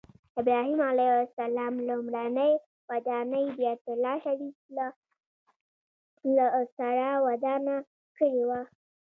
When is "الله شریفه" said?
3.93-4.85